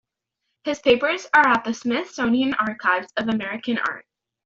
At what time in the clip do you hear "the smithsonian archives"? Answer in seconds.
1.63-3.13